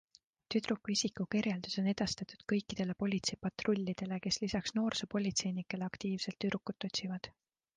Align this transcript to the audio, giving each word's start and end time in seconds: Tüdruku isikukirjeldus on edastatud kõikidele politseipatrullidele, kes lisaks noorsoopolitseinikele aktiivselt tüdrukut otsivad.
Tüdruku 0.53 0.91
isikukirjeldus 0.93 1.75
on 1.81 1.89
edastatud 1.91 2.41
kõikidele 2.53 2.95
politseipatrullidele, 3.03 4.19
kes 4.27 4.41
lisaks 4.45 4.75
noorsoopolitseinikele 4.79 5.91
aktiivselt 5.91 6.41
tüdrukut 6.47 6.89
otsivad. 6.91 7.31